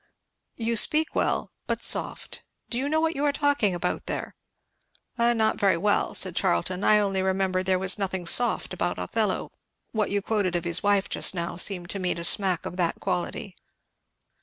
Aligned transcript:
"You 0.55 0.77
speak 0.77 1.13
well, 1.13 1.51
but 1.67 1.83
soft! 1.83 2.41
do 2.71 2.79
you 2.79 2.89
know 2.89 2.99
what 2.99 3.15
you 3.15 3.23
are 3.23 3.31
talking 3.31 3.75
about 3.75 4.07
there?" 4.07 4.33
"Not 5.19 5.59
very 5.59 5.77
well," 5.77 6.15
said 6.15 6.35
Charlton. 6.35 6.83
"I 6.83 6.97
only 6.97 7.21
remember 7.21 7.61
there 7.61 7.77
was 7.77 7.99
nothing 7.99 8.25
soft 8.25 8.73
about 8.73 8.97
Othello, 8.97 9.51
what 9.91 10.09
you 10.09 10.23
quoted 10.23 10.55
of 10.55 10.63
his 10.63 10.81
wife 10.81 11.07
just 11.07 11.35
now 11.35 11.55
seemed 11.55 11.91
to 11.91 11.99
me 11.99 12.15
to 12.15 12.23
smack 12.23 12.65
of 12.65 12.77
that 12.77 12.99
quality." 12.99 13.55